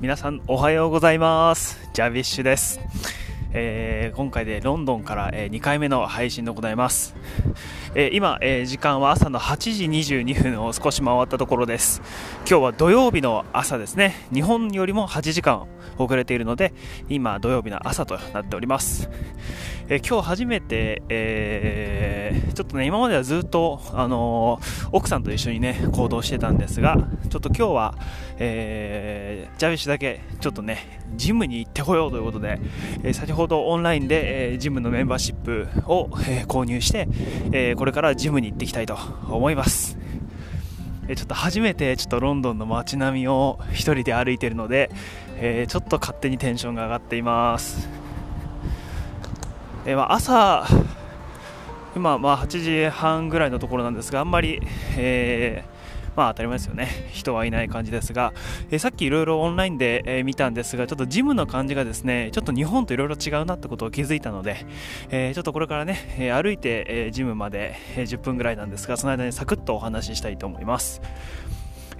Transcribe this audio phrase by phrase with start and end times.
[0.00, 1.78] 皆さんおはようございます。
[1.92, 2.80] ジャビッシュです、
[3.52, 7.14] えー今回でロンドンから、え2回目の配信でございます、
[7.94, 12.00] えー今、えー時間は朝の8時22分を少し回ったところです。
[12.48, 14.14] 今日は土曜日の朝ですね。
[14.32, 15.66] 日本よりも8時間
[15.98, 16.72] 遅れているので
[17.10, 19.10] 今土曜日の朝となっております、
[19.92, 26.96] えー今日初めて、えーちょっとね今まではずっと、あのー奥さんと一緒にね行動してたんですが
[27.28, 27.94] ちょっと今日は、
[28.38, 32.60] えージャビッシュだけちょっとねジムに行ってこようということで、
[33.02, 37.08] えー先ほどオンラインで、えージムのメンバーシップを、えー購入して、
[37.50, 38.96] えーこれからジムに行っていきたいと
[39.28, 39.98] 思います。
[41.08, 44.92] えーちょっと初めてちょっとロンドンの街並みを一人で歩いてるので、
[45.38, 47.88] えーちょっと勝手にテンションが上がっています、
[49.86, 50.66] えーまあ朝
[51.96, 54.60] 今まあ8時半ぐらいのところなんですがあんまり、
[54.96, 55.80] えー
[56.16, 56.88] まあ当たり前ですよね。
[57.12, 58.34] 人はいない感じですが、
[58.70, 64.66] えーさっきいろいろオンラインで、え見たんですがちょっとジムの感じがですねちょっと日本といろいろ違うなってことを気づいたので、
[65.10, 71.00] えちょっとこれからね、え歩いて、えジムまで、え10分ぐらいなんですがその間にサクッとお話ししたいと思います、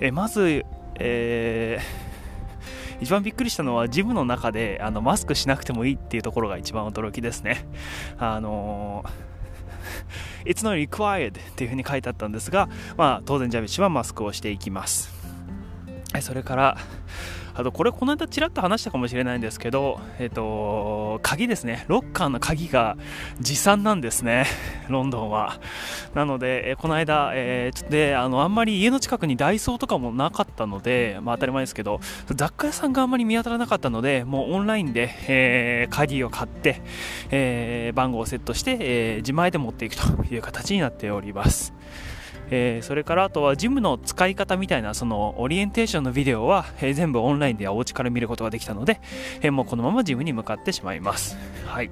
[0.01, 2.10] えまず、えー
[3.01, 7.67] 一番びっくりしたのはジムの中であのマスクしなくてもいいっていうところが一番驚きですね。
[8.19, 9.31] あのー
[10.45, 15.13] It's not required っていうふうに書いてあったんですが、まあ、当然ジャビッシュはマスクをしていきます。
[16.21, 16.79] それから
[17.55, 21.85] あとこれこの間ちらっと話したかもしれないんですけど、えっと、鍵ですね。
[21.89, 22.97] ロッカーの鍵が
[23.41, 24.47] 持参なんですね。
[24.89, 25.61] ロンドンは。
[26.15, 36.83] なのでえこの間、えーちょっとであのあんまり家の近くにダイソーとかもなかったので、まあ、当たり前ですけど雑貨屋さんがあんまり見当たらなかったのでもうオンラインで、えー鍵を買って、
[37.31, 41.73] えー番号をセットして、え自前で持っていくという形になっております。
[42.51, 49.01] えーそれからあとはジムの使い方みたいなそのオリエンテーションのビデオは、えー全部オンラインでお家から見ることができたので、
[49.41, 51.37] えーもうこのままジムに向かってしまいます。
[51.67, 51.91] はい。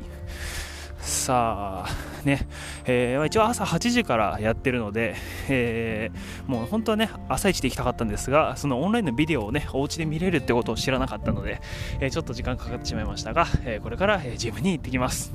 [1.01, 2.47] さあね、
[2.85, 5.15] えー一応朝8時からやってるので、
[5.49, 11.61] えーもう本当はね朝一で行きたかったんですがそのオンラインのビデオをねお家で見れるってことを知らなかったので、
[12.01, 15.33] えーちょっと時間かかってしまいましたが、えーこれから、えジムに行ってきます。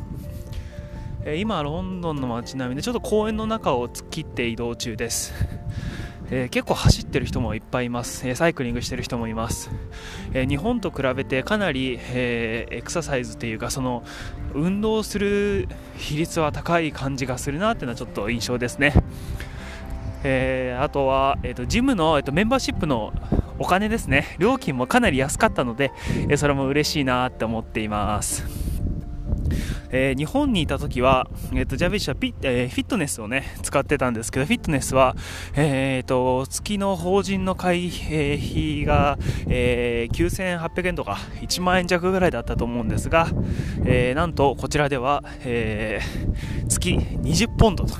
[1.25, 5.33] えー今ロンドンの街並みでちょっと公園の中を突っ切って移動中です、
[6.29, 9.71] えー結構走ってる人もいっぱいいます、えーサイクリングしてる人もいます、
[10.33, 14.03] えー日本と比べてかなり、えーエクササイズっていうかその
[14.53, 15.67] 運動する
[15.97, 18.93] 比率は高い感じがするなっていうのはちょっと印象ですね。
[20.25, 23.13] えーあとは、えーとジムの、えーとメンバーシップの
[23.59, 24.35] お金ですね。
[24.39, 25.91] 料金もかなり安かったので、
[26.29, 28.62] えーそれも嬉しいなって思っています。
[29.95, 35.15] えー日本にいた時は、えー、とジャビッシュはピ、えーフィットネスをね使ってたんですけどフィットネスは、
[35.55, 39.17] えー、と月の法人の会費が、
[39.47, 43.27] えー9800円とか1万円弱ぐらいだったと思うんですが、
[43.85, 47.93] えーなんとこちらでは、えー月20ポンドと。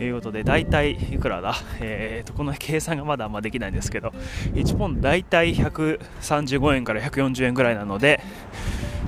[0.00, 4.12] いうことで大体いくらだ、えー、とこの計算がまだあんまできないんですけど
[4.52, 8.20] 1ポンド大体135円から140円ぐらいなので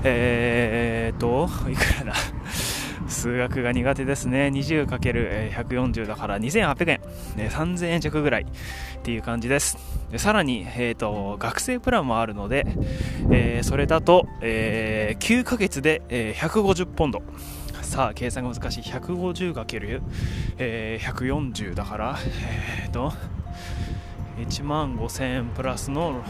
[0.07, 2.13] えーといくらだ？
[3.07, 4.47] 数学が苦手ですね。
[4.53, 6.99] 20×140 だから2800円、
[7.49, 8.45] 3000円弱ぐらいっ
[9.01, 9.77] ていう感じです。
[10.11, 12.65] でさらに、えー、と学生プランもあるので、
[13.31, 17.21] えーそれだと、えー9ヶ月で、えー150ポンド。
[17.81, 18.83] さあ計算が難しい。
[18.83, 22.17] 150×140 だから
[22.83, 23.13] えー、と
[24.37, 26.21] 1万5000円プラスの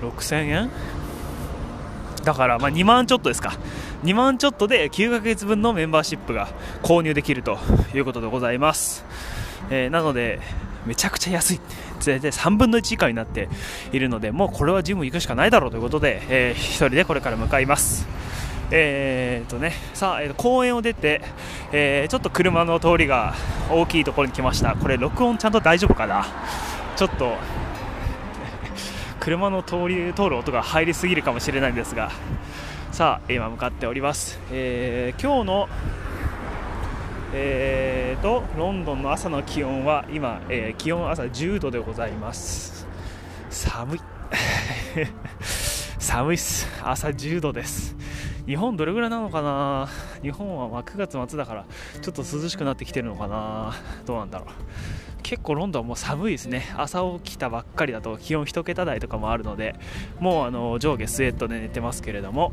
[0.00, 0.70] 6000円？
[2.24, 3.52] だからま2万ちょっとですか。
[4.04, 6.48] 2万ちょっとで9ヶ月分のメンバーシップが
[6.82, 7.58] 購入できると
[7.94, 9.04] いうことでございます、
[9.70, 10.40] えーなので
[10.84, 11.60] めちゃくちゃ安い。
[12.04, 13.48] 大体3分の1以下になって
[13.92, 18.06] いるのでもうこれはジム行くしかないだろうということで、えー一人でこれから向かいます。
[18.74, 21.20] えーとね、さあ、えー公園を出て、
[21.70, 23.34] えーちょっと車の通りが
[23.70, 24.74] 大きいところに来ました。
[24.74, 26.26] これ、録音ちゃんと大丈夫かな？
[26.96, 27.36] ちょっと、
[29.22, 32.10] 車の通り通る音が入りすぎるかもしれないんですが、
[32.90, 34.40] さあ、今向かっております。
[34.50, 35.68] えー今日の、
[37.32, 42.84] えーと、ロンドンの朝の気温は今、えー気温朝10度でございます。
[43.48, 44.00] 寒い。
[46.00, 46.66] 寒いっす。
[46.82, 47.94] 朝10度です。
[48.46, 49.88] 日本どれぐらいなのかな？
[50.22, 51.64] 日本はまあ9月末だから
[52.00, 53.72] ちょっと涼しくなってきてるのかな？
[54.06, 54.48] どうなんだろう？
[55.22, 56.64] 結構ロンドンはもう寒いですね。
[56.76, 59.76] 朝起きたばっかりだと気温1桁台とかもあるので
[60.18, 62.52] もうあの上下スウェットで寝てますけれども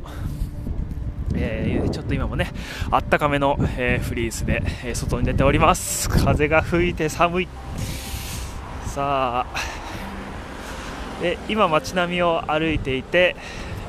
[1.35, 2.51] えーちょっと今もね
[2.91, 6.09] あったかめの、えーフリースで、えー外に出ております。
[6.09, 7.47] 風が吹いて寒い。
[8.85, 9.55] さあ
[11.21, 13.35] で今街並みを歩いていて、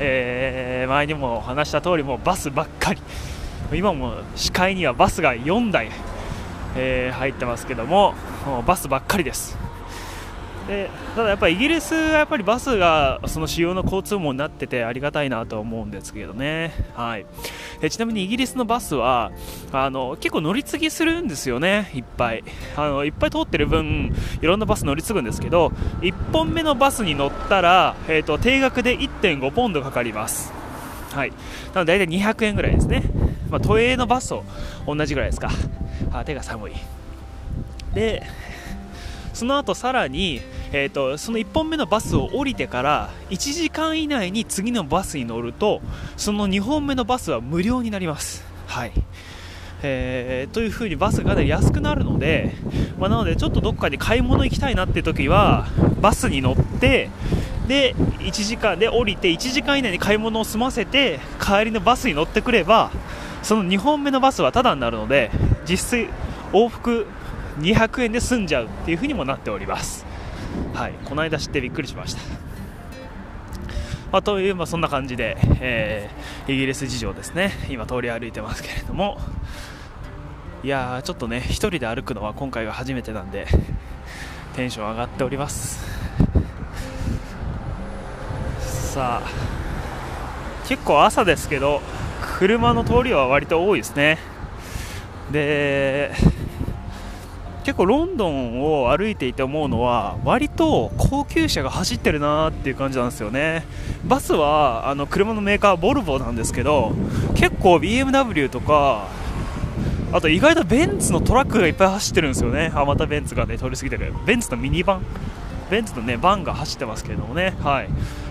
[0.00, 3.00] えー、前にも話した通りもバスばっかり。
[3.72, 5.90] 今も視界にはバスが4台、
[6.76, 8.14] えー、入ってますけども
[8.66, 9.56] バスばっかりです。
[10.66, 17.26] でただやっぱりイギリスはやっぱりバスがその主要の交通網になっててありがたいなと思うんですけどね、はい、
[17.80, 19.32] えちなみにイギリスのバスは
[19.72, 22.44] あの結構乗り継ぎするんですよね、いっぱい。
[22.76, 25.68] あのいっぱい通ってる分いろんなバス乗り継ぐんですけど
[26.00, 30.52] 1本目のバスに乗ったら、えーと、定額で1.5ポンドかかります。
[31.12, 31.30] はい、
[31.74, 33.02] なので大体200円ぐらいですね、
[33.50, 34.44] まあ、都営のバスと
[34.86, 35.50] 同じぐらいですか、
[36.12, 36.72] あ手が寒い。
[37.94, 38.22] で
[39.32, 40.40] その後さらに、
[40.72, 45.80] えーと、その1本目のバスを降りてから1時間以内に次のバスに乗ると
[46.16, 48.44] その2本目のバスは無料になります。
[48.66, 48.92] はい
[49.82, 52.52] えー、という風にバスがかなり安くなるので、
[52.98, 55.68] まあ、なのでちょっとどっかで買い物行きたいなっていう時は
[56.00, 57.08] バスに乗って
[57.66, 62.90] で1時間で降りて1時間以内に買い物を済ませて帰りのバスに乗ってくれば
[63.42, 65.30] その2本目のバスはタダになるので
[65.68, 66.10] 実質
[66.52, 67.06] 往復
[67.58, 70.06] 200円で済んじゃうっていう風にもなっております。
[70.74, 72.20] はい、この間知ってびっくりしました。
[74.12, 79.18] まあ、という、まあ、そんな感じで、えー、イギリス事情ですね、今通り歩いてますけれども、
[80.64, 83.46] いやー、ちょっとね、1人で歩くのは今回が初めてなんで、
[84.56, 85.84] テンション上がっております。
[88.92, 89.30] さあ、
[90.66, 91.80] 結構朝ですけど、
[92.38, 94.18] 車の通りは割と多いですね。
[95.30, 96.12] で、
[97.70, 103.64] 結構ロンドンを歩いていて思うのは割と高級車が走ってるなーっていう感じなんですよね。
[104.04, 106.90] バスはあの車のメーカーボルボなんですけど
[107.36, 109.06] 結構 BMW とか
[110.12, 112.72] あと意外とベンツのトラックがいっぱい走ってるんですよね。
[112.74, 115.02] あまたベンツがね通り過ぎてるベンツのミニバン。
[115.70, 117.54] ベンツのねバンが走ってますけどもね。
[117.62, 117.88] はい。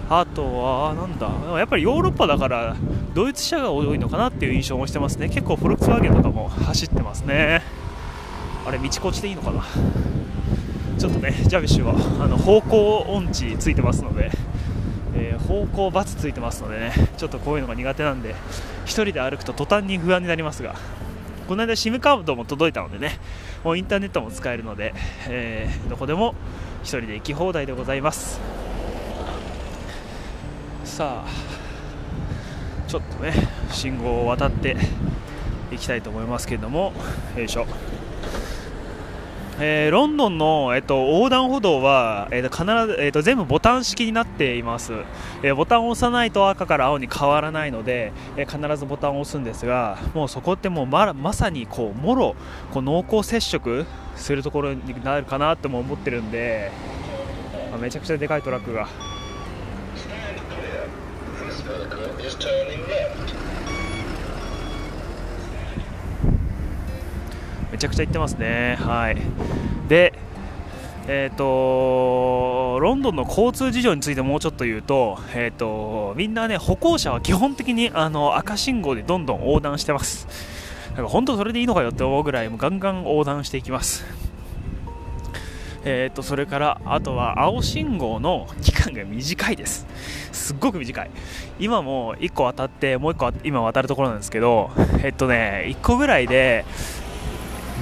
[0.09, 1.29] あとはなんだ。
[1.57, 2.75] やっぱりヨーロッパだから
[3.13, 5.29] ドイツ車が多いのかなっていう印象もしてますね。
[5.29, 7.78] 結構フォルクスワーゲンとかも走ってますね。
[8.69, 9.65] あれ道こっちでいいのかな？
[10.99, 14.29] ちょっとねジャビッシュはあの方向音痴ついてますので、
[15.15, 18.35] えー、方向×ついてますのでねちょっとこういうのが苦手なんで
[18.85, 20.75] 1人で歩くと途端に不安になりますが
[21.47, 23.17] この間 SIM カードも届いたのでね
[23.63, 24.93] もうインターネットも使えるので、
[25.27, 26.35] えー、どこでも
[26.83, 28.39] 1人で行き放題でございます。
[30.83, 31.27] さあ
[32.87, 33.33] ちょっとね
[33.71, 34.77] 信号を渡って
[35.71, 36.93] いきたいと思いますけれども
[37.35, 37.65] よいしょ。
[39.61, 44.93] えー、ロンドンの、えっと、横断歩道は、えっと、必ず、えっと、全部ボタン式になっています、
[45.43, 52.35] えー、ボタンを押さないと赤から青に変わらないので、え必ずボタンを押すんですがもうそこってもうままさにこうもろ
[52.71, 53.85] こう濃厚接触
[54.15, 56.71] するところになるかなとも思ってるんで、
[57.71, 58.87] ま、めちゃくちゃでかいトラックが。
[67.68, 68.77] めちゃくちゃ行ってますね。
[68.79, 69.17] はい、
[69.87, 70.13] で、
[71.07, 80.27] えーと、ロンドンの交通事情についてもうちょっと言うと,、えーと、みんなね歩行者は基本的にあの赤信号でどんどん横断してます。
[80.95, 84.05] なんか本当それでいいのかよって思うぐらいもうガンガン横断していきます。
[85.85, 89.87] えーと、それからあとは青信号の期間が短いです
[90.31, 91.09] すっごく短い
[91.57, 94.71] 今も1個渡ってもう1個今渡るところなんですけど
[95.03, 96.65] えっとね1個ぐらいで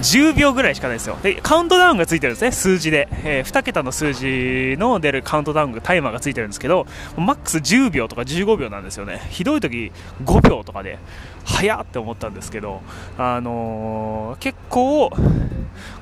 [0.02, 1.18] 10秒ぐらいしかないですよ。
[1.22, 6.86] でカウントダウンがついてるんですね数字で、えー、2桁の数字の出るカウントダウンがタイマーがついてるんですけど
[7.18, 9.22] マックス10秒とか15秒なんですよね。
[9.30, 9.92] ひどい時
[10.24, 11.00] 5秒とかで
[11.46, 12.82] 早って思ったんですけど
[13.18, 15.12] あのー、結構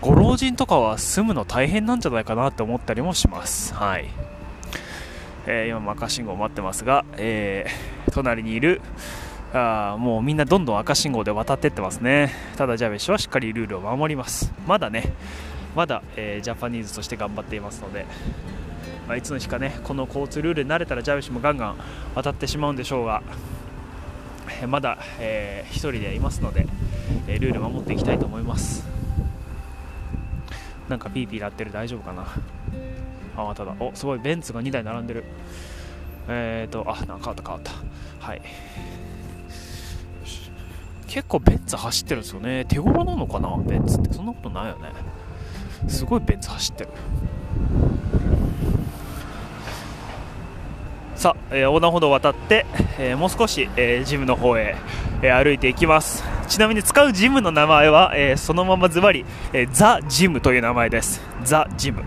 [0.01, 3.73] ご老人とかは住むの大変なんじゃないかなって思ったりもします。
[3.73, 4.09] はい。
[5.47, 8.81] えー、今赤信号待ってますが、えー、隣にいる
[9.57, 12.33] あもうみんなどんどん赤信号で渡ってってますね。
[12.57, 14.53] ただジャベッシュはしっかりルールを守ります。
[14.67, 15.13] まだね
[15.75, 18.05] まだ、えー、ジャパニーズとして頑張っていますので、
[19.07, 21.77] まあ、いつの日かねこの交通ルールに慣れたらジャベッシュもガンガン
[22.15, 23.23] 渡ってしまうんでしょうが
[24.67, 26.67] まだ、えー、1人でいますので、
[27.27, 28.85] えー、ルール守っていきたいと思います。
[30.89, 31.71] なんかピーピー鳴ってる。
[31.71, 32.27] 大丈夫かな？
[33.37, 33.73] あまただ。
[33.79, 34.19] おすごい。
[34.19, 35.23] ベンツが2台並んでる。
[36.27, 38.25] えっ、ー、とあなんか変わった変わった。
[38.25, 38.41] はい。
[41.15, 42.65] 結構ベンツ走ってるんですよね。
[42.65, 43.55] 手頃なのかな？
[43.65, 44.91] ベンツってそんなことないよね。
[45.87, 46.89] すごいベンツ走ってる。
[51.15, 52.65] さあ、えー、横断歩道を渡って、
[52.99, 54.75] えー、もう少し、えー、ジムの方へ、
[55.21, 56.21] え歩いていきます。
[56.49, 61.21] ちなみに使うジムの名前は、えそのままズバリ、えザ・ジムという名前です。
[61.45, 62.03] ザ・ジム。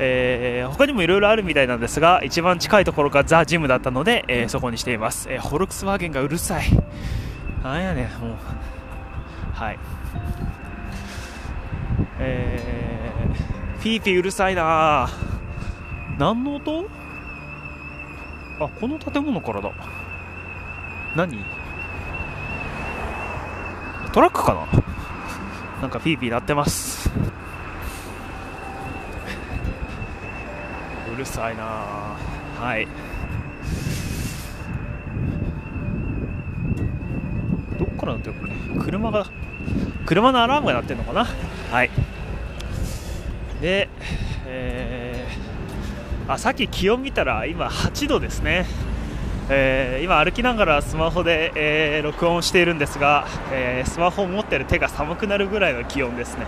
[0.00, 6.64] えー、他にもいろいろあるみたいなんですが一番近いところがザ・ジムだったので、えー、そこにしています、えー、フォルクスワーゲンがうるさい。
[7.62, 8.36] なんやねんもう。
[9.54, 9.78] はい。
[12.18, 15.08] えー、ピーピーうるさいな
[16.18, 16.86] 何の音？
[18.60, 19.72] あこの建物からだ。
[21.16, 21.44] 何？
[24.12, 24.66] トラックかな？
[25.82, 27.10] なんかピーピー鳴ってます。
[31.12, 31.62] うるさいな
[32.58, 32.88] はい
[37.78, 38.52] どっから鳴ってるこれ
[38.92, 39.24] 車が
[40.04, 41.24] 車のアラームが鳴ってるのかな？
[41.24, 41.90] はい。
[43.62, 43.88] で、
[44.44, 48.66] えー、あさっき気温見たら今8度ですね。
[49.48, 56.46] えー、今歩きながらスマホで、えー、録音しているんですが、えー、スマホを持ってる手が寒くなるぐらいの気温ですね。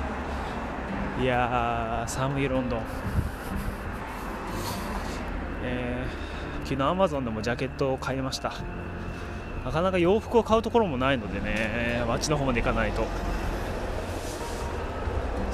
[1.23, 2.83] いやー寒いロンドン、
[5.63, 8.53] えー、昨日アマゾンでもジャケットを買いました。
[9.65, 13.07] なかなか洋服を買うところもないのでね街の方まで行かないと。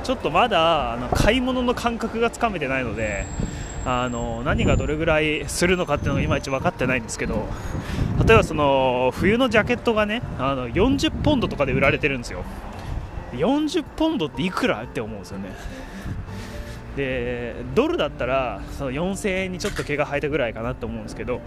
[0.03, 3.27] ちょっとまだあの買い物の感覚がつかめてないので
[3.85, 7.47] あの何がどれぐらいするのかっていうのがいまいち分かってないんですけど
[8.27, 12.45] 例えばその冬のジャケットがねあの40ポンドとかで売られてるんですよ。
[13.33, 15.51] 40ポンドっていくらって思うんですよね。
[16.97, 21.41] でドルだったらその4000円にちょっと毛が生えたぐらいかなと思うんですけど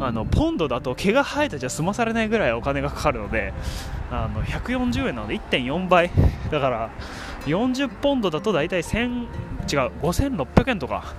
[0.00, 3.52] あのポンドだと毛が生えたじゃ済まされないぐらいお金がかかるので
[4.10, 6.10] あの140円なので1.4倍。
[6.50, 6.90] だから
[7.46, 11.14] 40ポンドだと大体1000違う5600円とか。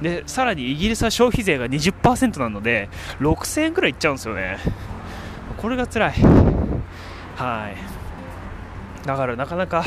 [0.00, 4.58] でさらにイギリスは消費税が20%なので6000円くらいいっちゃうんですよね。
[5.56, 6.12] これが辛い。
[7.36, 7.97] はい。
[9.08, 9.84] だからなかなか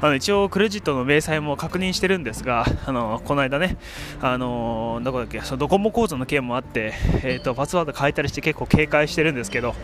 [0.00, 3.76] あの一応クレジットの明細も確認してるんですがあのこの間ね
[4.20, 9.76] あのどこだっけそのドコモ口座の件もあって、えーと、パスワード変えたりして結構警戒してるんですけど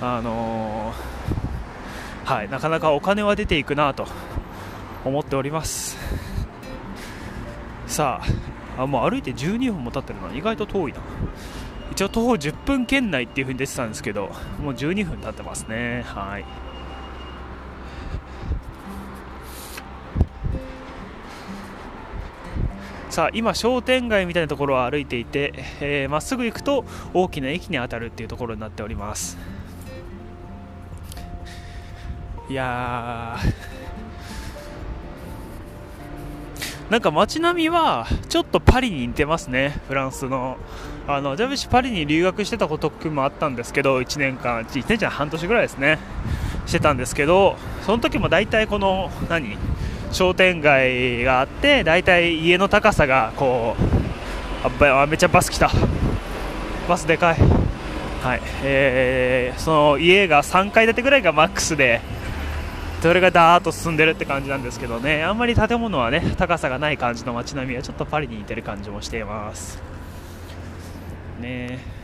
[0.00, 0.92] あの
[2.24, 4.08] はい、なかなかお金は出ていくなと
[5.04, 5.96] 思っております。
[7.86, 8.20] さ
[8.76, 10.98] ああもう歩いて12分も経ってるな意外と遠いな。
[11.92, 16.02] 一応徒歩10分圏内っていう風に出てたんですけどもう12分経ってますね。
[16.04, 16.67] はい。
[23.18, 29.36] さあ今商店街みたいなところを歩いていてま、えー、っすぐ行くと大きな駅に当たるっていうところになっております。
[32.48, 33.36] いや
[36.90, 40.56] なんか街並みはちょっとパリに似てますね、フランスの。
[41.08, 45.98] あのジャビッシュパリに留学してたこともあったんですけど、1年間、1年じゃ半年ぐらいですね、
[46.66, 49.58] してたんですけど、その時も大体この、何、
[50.12, 53.76] 商店街があって、大体家の高さがこ
[54.80, 55.70] う、あめっちゃバス来た、
[56.88, 57.36] バスでかい、
[58.22, 58.40] はい。
[58.64, 62.00] えー、その家が3階建てぐらいがマックスで、
[63.00, 65.22] それがダーッと進んでるって感じなんですけどね。
[65.22, 69.80] あんまり建物はね高さがない感じの街並みはちょっとパリに似てる感じもしています。
[71.40, 71.98] ね。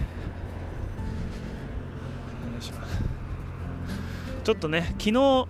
[4.44, 5.48] ちょっとね昨日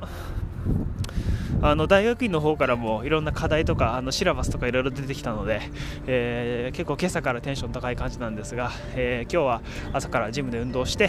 [1.65, 5.63] あの大学院の方からもいろんな課題とかあのシラバスとかいろいろ出てきたので、
[6.07, 9.63] えー、結構今朝からテンション高い感じなんですが、えー、今日は
[9.95, 11.09] 朝からジムで運動して、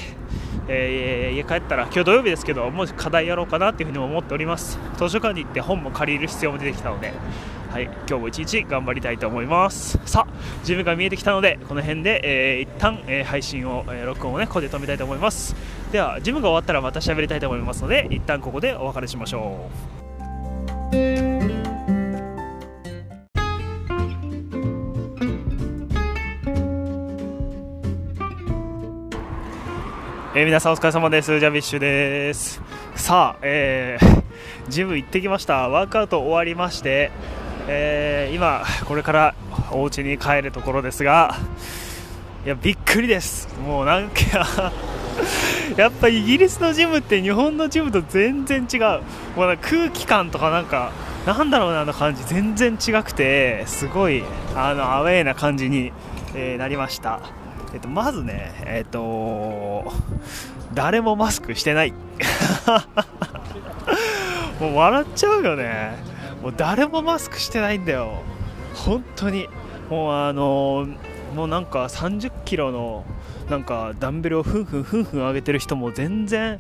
[0.69, 4.79] えー、家帰ったら今日土曜日ですけどもう課題やろうかなっていうふうにも思っております。
[4.95, 7.11] 図書館に行って本も借りる必要も出てきたので
[7.69, 9.99] はい、今日も一日頑張りたいと思います。
[10.05, 10.33] さあ
[10.63, 15.53] ジムが見えてきたのでこの辺で、えー、一旦、えー、配信を、えー、録音をねここで止めたいと思います。
[15.91, 19.69] ではジムが終わったらまた喋りたいと思いますので一旦ここでお別れしましょ
[20.01, 20.04] う。
[30.37, 31.39] えー、皆さんお疲れ様です。
[31.39, 32.61] ジャビッシュです。
[32.95, 34.23] さあ、えー、
[34.67, 35.69] ジム行ってきました。
[35.69, 37.11] ワークアウト終わりまして、
[37.69, 39.33] えー、今、これから
[39.71, 41.37] お家に帰るところですが、
[42.45, 43.47] いや、びっくりです。
[43.65, 44.73] もうなんか
[45.77, 49.01] やっぱイギリスのジムって日本のジムと全然違う。
[49.35, 50.91] もう空気感とかなんか、
[51.25, 54.23] なんだろうな、あの感じ、全然違くて、すごい、
[54.55, 55.91] あの、アウェーな感じに、
[56.35, 57.19] えー、なりました。
[57.73, 59.91] えっと、まずね、えっと、
[60.73, 61.93] 誰もマスクしてない。
[64.59, 65.95] もう笑っちゃうよね。
[66.41, 68.21] もう誰もマスクしてないんだよ。
[68.73, 69.47] 本当に。
[69.89, 70.87] もうあの
[71.35, 73.05] もうなんか30キロの
[73.49, 76.59] なんかダンベルをふんふんふんふん上げてる人も全然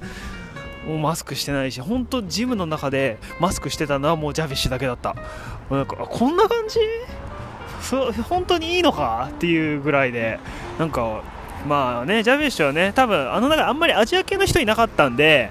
[0.87, 5.15] もうマスクしてないし本当ジムの中でマスクしてたのはもうジャビッシュだけだった。
[5.69, 6.79] なんかこんな感じ？
[7.81, 9.29] そ本当にいいのか？
[9.31, 10.39] っていうぐらいで
[10.77, 11.23] なんか
[11.67, 15.49] まあねジャビッシュはね多分あの中あんまりアジア系の人いなかったんで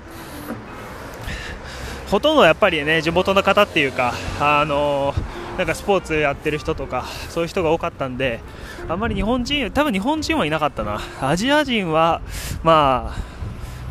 [2.11, 5.15] ほとんどやっぱりね地元の方っていうかあの
[5.59, 8.41] なんかスポーツやってる人とかそういう人が多かったんで
[8.89, 12.21] あんまり日本人多分日本人はいなかったなアジア人は
[12.63, 13.35] まあ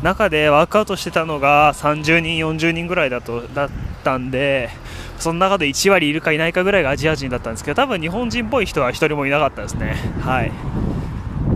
[0.04, 3.70] 中でワークアウトしてたのが30人、40人ぐらいだとだっ
[4.04, 4.70] たんで
[5.18, 9.96] その中で1割いるかいないかぐらいがアジア人だったんですけど多分日本人っぽい人は1人もいなかったですね。
[10.20, 10.52] はい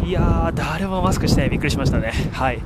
[0.09, 2.13] いや、誰もマスクしてないびっくりしましたね。
[2.33, 2.63] はい。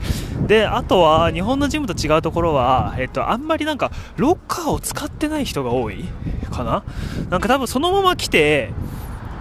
[0.47, 6.05] で、あとは、日本のジムと違うところは、えっと、あんまりなんか、ロッカーを使ってない人が多い
[6.53, 6.85] かな
[7.31, 8.71] なんか多分そのまま来て、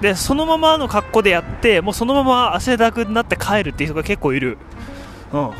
[0.01, 4.57] で、そのままの格好でやって、もうそのまま汗だくになって帰るっていう人が結構いる。
[5.31, 5.51] うん。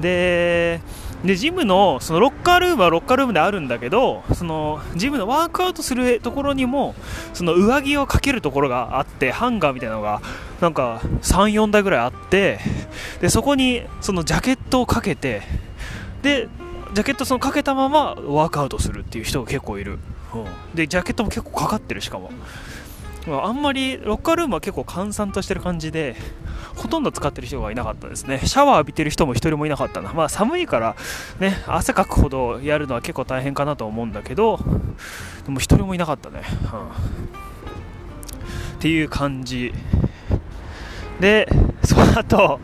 [0.00, 0.80] で
[1.24, 6.94] でジムのそのロッカールームはロッカールームであるんだけどそのジムのワークアウトするところにも
[7.32, 10.20] その上着をかけるところがあってハンガーみたいなのが
[10.60, 12.58] なんか34台ぐらいあって
[13.20, 15.42] でそこにそのジャケットをかけて
[16.22, 16.48] で
[16.94, 19.98] ジャケットそのかけたままワークアウトするっていう人が結構いる、
[20.34, 22.30] うん、でジャケットも結構かかってるしかも
[23.28, 26.16] あんまりロッカールームは結構閑散としてる感じで
[26.76, 28.40] ほとんど使ってる人がいなかったですね。
[28.44, 30.12] シャワー浴びてる人も1人もいなかったな。
[30.12, 30.96] まあ寒いから
[31.40, 34.58] ね汗かくほどやるのは結構大変かなと思うんだけど
[35.44, 36.42] でも1人もいなかったね、
[36.72, 36.92] うん、っ
[38.78, 39.72] ていう感じ。
[41.20, 41.48] で
[41.82, 42.60] その後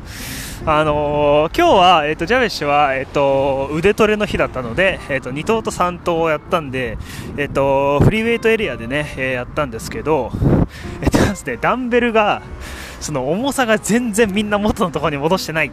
[0.65, 6.99] あのー、今日は、えーと、ジャベッシュは、えーと、腕トレの日だったので、えーと、2頭と3頭をやったんで、
[7.37, 10.31] えー、とフリーウェイトエリアでね、えー、やったんですけど、
[11.03, 12.43] えーとですね、ダンベルが
[13.01, 15.73] その重さが全然みんな元のところに戻してない。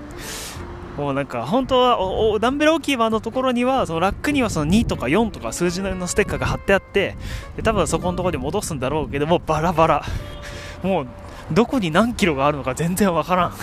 [0.97, 7.15] もうなんか本当はダンベル置きい場のところにはそのラックにはその2とか4とか数字のステッカーが貼ってあって
[7.55, 10.05] で多分そこのところに戻すんだろうけどもバラバラ
[10.83, 11.07] もう
[11.53, 13.53] どこに何キロがあるのか全然わからん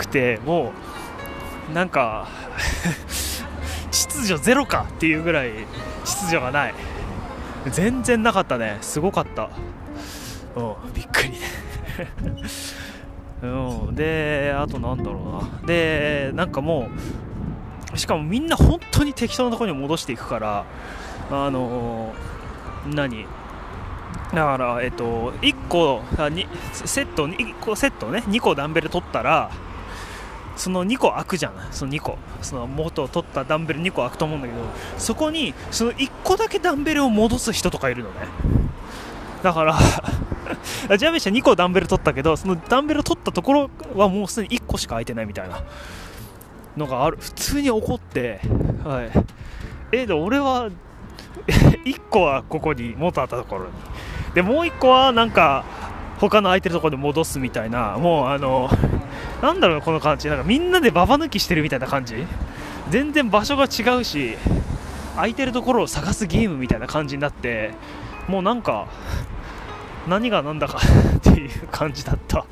[0.00, 0.72] くても
[1.70, 2.28] うなんか
[3.90, 5.50] 秩序ゼロかっていうぐらい
[6.04, 6.74] 秩序がない。
[7.66, 8.78] 全然なかったね。
[8.80, 9.50] すごかった。
[10.56, 11.34] うんびっくり。
[13.42, 13.46] う
[13.90, 15.66] ん、であとなんだろうな。
[15.66, 16.88] でなんかも
[17.94, 20.64] うしかもみんな本当に適当なところに戻していくから
[21.30, 23.26] あのー、何？
[24.34, 28.22] だから、えっと、1個あにセット1個セットね。
[28.28, 29.50] 2個ダンベル取ったら
[30.60, 31.54] その2個開くじゃん。
[31.70, 32.18] その2個。
[32.42, 34.60] その元を取ったダンベル2個開くと思うんだけど
[34.98, 38.16] そこにその1個だけダンベルを戻す人とかいるのね。
[39.42, 39.78] だから
[40.98, 45.62] ジャベシャ2個ダンベル取ったけどそのダンベル取ったところはもうすでに1個しか空いてないみたいな。
[46.76, 47.16] のがある。
[47.20, 48.40] 普通に起こって
[48.84, 49.10] はい。
[49.92, 50.68] えで俺は
[51.84, 53.70] 1個はここに元あったところに。
[54.34, 55.64] でもう1個はなんか
[56.20, 58.70] 他の空いてるところで戻すみたいなもうあの
[59.40, 60.28] なんだろうこの感じ。
[60.28, 62.26] なんかみんなでババ抜きしてるみたいな感じ。
[62.90, 64.36] 全然場所が違うし
[65.14, 67.72] 空いてるところを探すゲームみたいな感じになって
[68.26, 68.86] もうなんか
[70.08, 70.78] 何が何だか
[71.16, 72.44] っていう感じだった。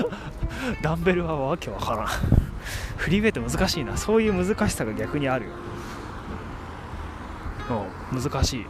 [0.82, 2.06] ダンベルはわけわからん。
[2.96, 3.96] フリーウェイト難しいな。
[3.96, 5.52] そういう難しさが逆にあるよ。
[8.12, 8.66] 難しい。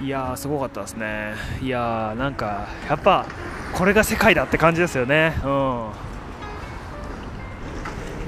[0.00, 1.34] いやーすごかったですね。
[1.60, 3.26] いやーなんかやっぱ
[3.74, 5.34] これが世界だって感じですよね。
[5.44, 5.90] うん。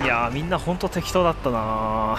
[0.04, 2.18] いやみんな本当適当だったな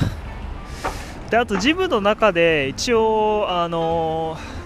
[1.30, 4.63] であとジムの中で一応あのー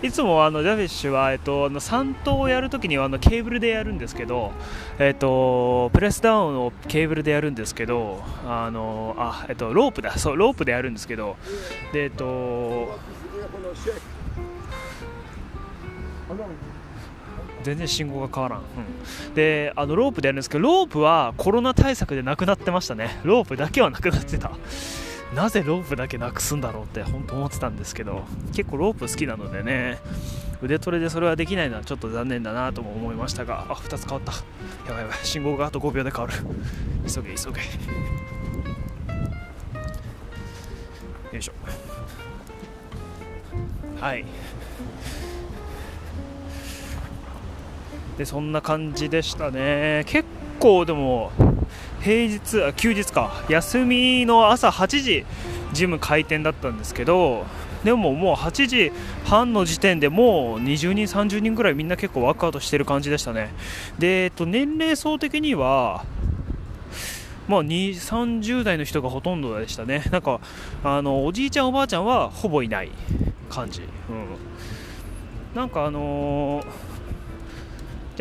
[0.00, 4.52] いつもあのジャフィッシュは、えっと、あの3投をやるときにはあのケーブルでやるんですけど、
[5.00, 10.16] えっと、プレスダウンをケーブルでやるんですけどあのあ、えっと、ロープだ。
[10.16, 11.36] そうロープでやるんですけど
[11.92, 12.96] で、えっと、
[17.62, 23.20] 全然信号が変わらん、うん、であのロープでやるんですけどロープはコロナ対策でなくなってましたね。
[23.24, 24.52] ロープだけはなくなってた。
[25.34, 28.22] なぜロープだけなくすんだろうって本当思ってたんですけど
[28.54, 29.98] 結構ロープ好きなのでね
[30.62, 34.32] 腕トレでそれはできないのはちょっと残念だなとも思いましたがあ2つ変わった。
[34.32, 34.38] や
[34.94, 36.34] ばいやばい信号があと5秒で変わる。
[37.06, 37.60] 急げ急げ。
[41.32, 41.52] よいしょ。
[44.00, 44.24] はい。
[48.18, 50.02] でそんな感じでしたね。
[50.06, 50.28] 結
[50.60, 51.30] 構でも
[52.00, 53.44] 平日あ休日か。
[53.48, 55.24] 休みの朝8時
[55.72, 57.46] ジム開店だったんですけど
[57.84, 58.92] でももう8時
[59.24, 63.50] 半の時点でもう20人、30人ぐらいみんな結構ワークアウトしてる感じでしたね。
[63.98, 66.04] で、えっと、年齢層的には
[67.46, 70.40] まあ、2、30代の人がほとんどでしたね、なんか
[70.84, 72.90] あのおじいちゃん、おばあちゃんはほぼいない
[73.48, 73.88] 感じ、うん、
[75.54, 76.66] なんかあのー、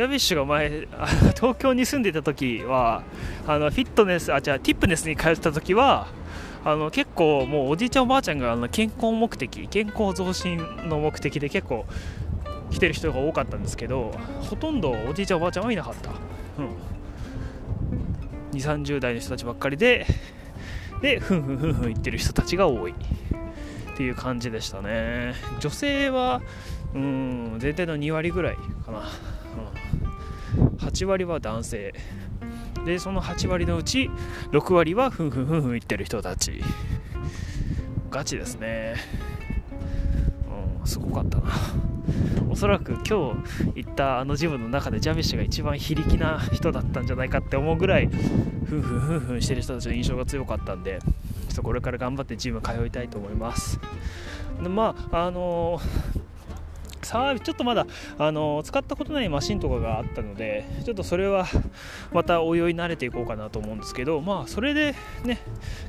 [0.02, 0.88] ャビッシュが前、
[1.36, 3.04] 東京に住んでた時は、
[3.48, 6.08] あのフィットネス、あ、じゃあティップネスに通ってた時は、
[6.66, 10.58] あの結構もうおじいちゃんおばあちゃんがあの健康目的健康増進
[10.90, 11.86] の目的で結構
[12.72, 14.12] 来てる人が多かったんですけど
[14.50, 16.68] ほとんどおじいちゃんおばあちゃんはいなかった、うん、
[18.52, 20.06] 2 3 0代の人たちばっかりで
[21.02, 22.94] でふんふんふんふん言ってる人たちが多い。
[23.98, 25.34] っていう感じでしたね。
[25.60, 26.44] 女性は
[26.94, 28.56] うん全体の2割ぐらい
[28.86, 29.06] かな、うん、
[30.78, 31.94] 8割は男性。
[32.86, 34.10] でその8割のうち
[34.52, 36.62] 6割はふんふんふんふん言ってる人たち。
[38.10, 38.96] ガチですね。
[40.82, 41.52] うんすごかったな。
[42.50, 51.08] おそらく今日行ったあのジムの中でジャビッシュが一番非力な人だったんじゃないかって思うぐらいふんふんふんふんしてる人たちの印象が強かったんでちょ
[51.52, 53.80] っとこれから頑張ってジム通いたいと思います。
[54.64, 56.17] でまああのー
[57.08, 61.46] さあちょっとまだあの使ったことないマシンとかがあったのでちょっとそれは
[62.12, 64.94] またおいおい慣れていこうかなと思うんですけどまあそれで
[65.24, 65.40] ね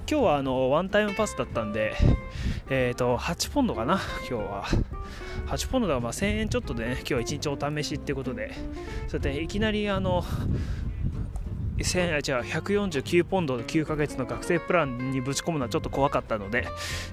[0.08, 1.96] 今日はあのワンタイムパスだったんで
[2.70, 4.00] えっ、ー、と8ポンドかな
[4.30, 4.64] 今日は。
[5.46, 8.52] 8ポンドだからまあ1000円ちょっとでね今日は1日お試しってことで
[9.08, 10.22] そうやっていきなりあの
[11.78, 16.66] 1000じゃあ149ポンド9ヶ月の学生プランにぶち込むのはちょっと怖かったので、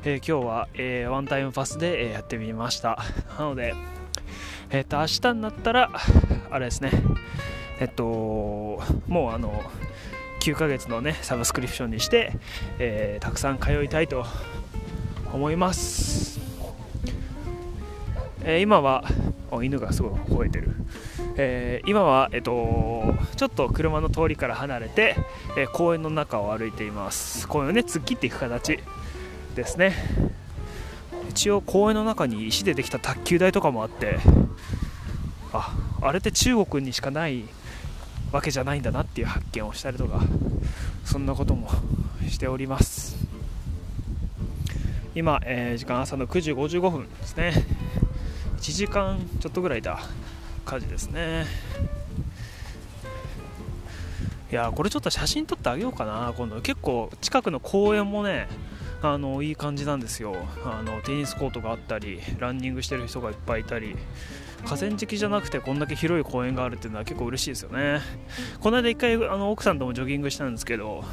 [0.04, 3.04] えー、今日は、えー、ワンタイムパスで、え、やってみました。
[3.38, 3.74] なので
[4.72, 5.92] えっ、と明日になったら
[6.50, 6.92] あれですね。
[7.80, 8.04] えっと
[9.08, 9.64] もうあの
[10.42, 12.34] 9ヶ月のねサブスクリプションにして、
[12.80, 14.26] えたくさん通いたいと
[15.34, 16.35] 思います、
[18.46, 19.04] え今は
[19.64, 20.72] 犬がすごい吠えてる。
[21.38, 25.18] えー、今は、えっと、ちょっと車の通りから離れて、
[25.58, 27.48] え、公園の中を歩いています。
[27.48, 28.80] 公園をね突っ切っていく形
[29.56, 29.94] ですね。
[31.30, 34.20] 一応公園の中に石でできた卓球台とかもあって
[35.52, 37.44] ああれって中国にしかない
[38.32, 40.22] わけじゃないんだなっていう発見をしたりとか
[41.04, 41.70] そんなことも
[42.30, 43.18] しております。
[45.14, 47.54] 今、えー、時間朝の9時55分ですね。
[48.66, 50.00] 1時間ちょっとぐらいだ。
[50.66, 51.46] 火事ですね。
[54.52, 56.34] いやこれちょっと写真撮ってあげようかな。
[56.36, 56.60] 今度。
[56.62, 58.48] 結構近くの公園もね
[59.04, 60.36] あのいい感じなんですよ。
[60.66, 63.96] あのテニスコートがあったりランニングしてる人がいっぱいいたり
[64.64, 68.02] 河川敷じゃなくてこんだけ広い公園があるっていうのは結構嬉しいですよね。
[68.62, 71.04] この間1回あの奥さんともジョギングしたんですけど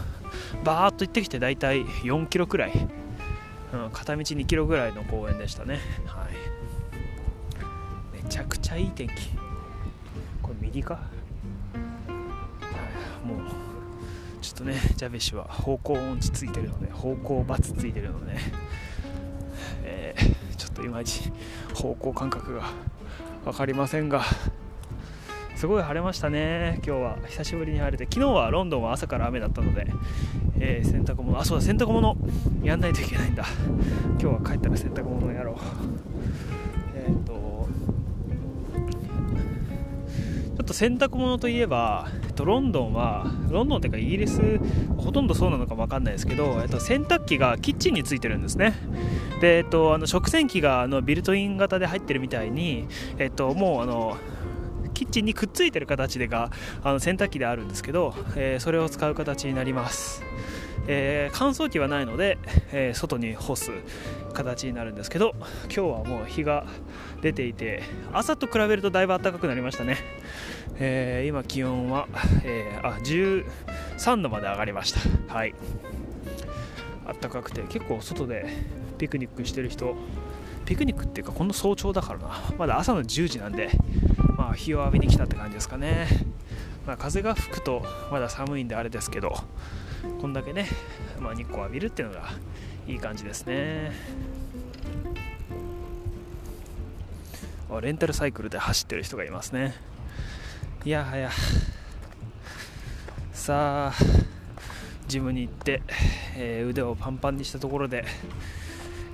[0.64, 2.88] バーッと行ってきて大体4キロくらい、
[3.74, 5.80] うん、片道2キロぐらいの公園でしたね。
[6.06, 6.51] はい。
[8.32, 9.12] ちゃくちゃいい天気。
[10.40, 11.00] これ右か？
[13.26, 13.38] もう
[14.40, 18.32] ちょっとねジャベシは方向音痴ついてるので方向×ついてるので、
[19.84, 21.30] えー、ちょっといまいち
[21.74, 22.70] 方向感覚が
[23.44, 24.22] 分かりませんが
[25.54, 27.18] すごい晴れましたね今日は。
[27.28, 28.04] 久しぶりに晴れて。
[28.04, 29.86] 昨日はロンドンは朝から雨だったので、
[30.58, 31.38] えー、洗濯物。
[31.38, 32.16] あそうだ洗濯物
[32.62, 33.44] やんないといけないんだ。
[34.18, 35.56] 今日は帰ったら洗濯物やろう。
[40.62, 44.40] ょっと洗濯物といえば、えっと、ロンドンはロンドンというかイギリス
[44.96, 48.74] ほとんどそうなのか分かんないですけど、えっと、洗濯機がキッチンについてるんですね。
[49.40, 52.86] で、えっと、あの食洗機があのビルトイン型で入ってるみたいに、
[53.18, 54.16] えっと、もうあの
[54.94, 56.50] キッチンにくっついてる形でが
[56.82, 60.22] あの洗濯機であるんですけど、えー、それを使う形になります。
[60.88, 62.38] えー、乾燥機はないので、
[62.72, 63.70] えー、外に干す。
[64.32, 66.66] 形になるんですけど今日はもう日が
[67.20, 69.96] 出ていて朝と比べるとだいぶ暖かくなりましたね、
[70.76, 72.08] えー、今気温は、
[72.44, 75.34] えあ13度まで上がりました。
[75.34, 75.54] はい。
[77.20, 78.46] 暖かくて結構外で
[78.98, 79.96] ピクニックしてる人
[80.64, 82.30] ピクニックっていうかこの早朝だからな。
[82.58, 83.70] まだ朝の10時なんで、
[84.36, 86.06] まあ、日を浴びに来たって感じですかね、
[86.86, 89.34] まあ、風が吹くとまだ寒いんであれですけど
[90.20, 90.66] こんだけね、
[91.20, 92.30] まあ、日光浴びるっていうのが
[92.86, 93.92] いい感じですね。
[97.80, 99.74] レンタルサイクルで走ってる人がいますね。
[100.84, 101.30] いやはや。
[103.32, 103.92] さあ
[105.08, 105.82] ジムに行って、
[106.36, 108.04] えー、腕をパンパンにしたところで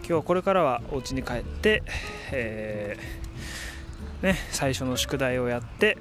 [0.00, 1.82] 今日はこれからはお家に帰って、
[2.30, 5.96] えー、ね、最初の宿題をやって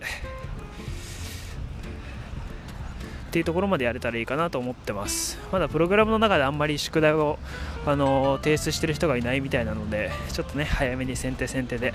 [3.27, 5.37] っていうところまでやれたらいいかなと思ってます。
[5.51, 7.37] まだプログラムの中であんまり宿題を
[7.85, 11.93] あの提出してる人がいないみたいなのでちょっとね早めに先手先手で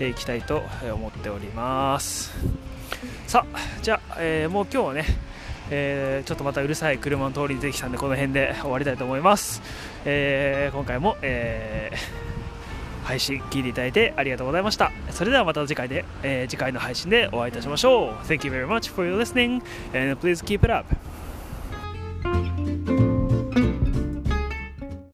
[0.00, 2.32] いきたいと思っております。
[3.26, 5.04] さあじゃあ、えー、もう今日はね
[5.74, 9.62] えー、ちょっとまたうるさい車の通りに出てきたんでこの辺で終わりたいと思います、
[10.04, 12.31] えー、今回も、えー、
[13.02, 19.62] 配信聞いていただいてありがとうございましたそれではまた次回で、えー、次回の配信でお会いいたしましょう Thank you very much for your listening
[19.94, 20.86] and please keep it up